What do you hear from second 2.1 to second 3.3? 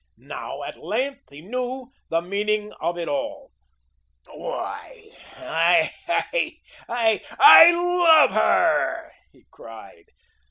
meaning of it